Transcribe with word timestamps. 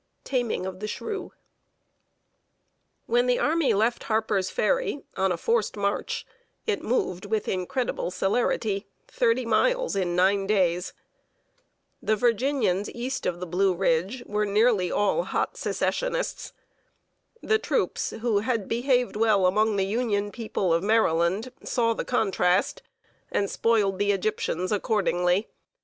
TAMING 0.23 0.65
OF 0.65 0.79
THE 0.79 0.87
SHREW. 0.87 1.31
[Sidenote: 3.05 3.05
ON 3.05 3.05
THE 3.05 3.11
MARCH 3.11 3.11
SOUTHWARD.] 3.11 3.13
When 3.13 3.27
the 3.27 3.39
army 3.39 3.73
left 3.75 4.03
Harper's 4.05 4.49
Ferry, 4.49 5.01
on 5.15 5.31
a 5.31 5.37
forced 5.37 5.77
march, 5.77 6.25
it 6.65 6.81
moved, 6.81 7.25
with 7.27 7.47
incredible 7.47 8.09
celerity, 8.09 8.87
thirty 9.07 9.45
miles 9.45 9.95
in 9.95 10.15
nine 10.15 10.47
days! 10.47 10.93
The 12.01 12.15
Virginians 12.15 12.89
east 12.89 13.27
of 13.27 13.39
the 13.39 13.45
Blue 13.45 13.75
Ridge 13.75 14.23
were 14.25 14.47
nearly 14.47 14.91
all 14.91 15.21
hot 15.23 15.55
Secessionists. 15.55 16.51
The 17.43 17.59
troops, 17.59 18.09
who 18.09 18.39
had 18.39 18.67
behaved 18.67 19.15
well 19.15 19.45
among 19.45 19.75
the 19.75 19.85
Union 19.85 20.31
people 20.31 20.73
of 20.73 20.81
Maryland, 20.81 21.51
saw 21.63 21.93
the 21.93 22.03
contrast, 22.05 22.81
and 23.31 23.51
spoiled 23.51 23.99
the 23.99 24.11
Egyptians 24.13 24.71
accordingly. 24.71 25.47